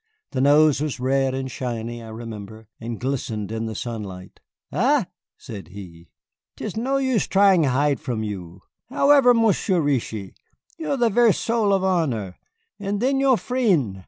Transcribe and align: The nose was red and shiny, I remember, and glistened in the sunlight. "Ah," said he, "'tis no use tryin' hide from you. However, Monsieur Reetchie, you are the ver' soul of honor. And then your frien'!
The 0.31 0.41
nose 0.41 0.81
was 0.81 0.99
red 0.99 1.35
and 1.35 1.51
shiny, 1.51 2.01
I 2.01 2.07
remember, 2.07 2.67
and 2.79 2.99
glistened 2.99 3.51
in 3.51 3.67
the 3.67 3.75
sunlight. 3.75 4.39
"Ah," 4.71 5.05
said 5.37 5.67
he, 5.67 6.09
"'tis 6.57 6.75
no 6.75 6.97
use 6.97 7.27
tryin' 7.27 7.65
hide 7.65 7.99
from 7.99 8.23
you. 8.23 8.63
However, 8.89 9.35
Monsieur 9.35 9.79
Reetchie, 9.79 10.33
you 10.79 10.89
are 10.89 10.97
the 10.97 11.11
ver' 11.11 11.31
soul 11.33 11.71
of 11.71 11.83
honor. 11.83 12.39
And 12.79 12.99
then 12.99 13.19
your 13.19 13.37
frien'! 13.37 13.99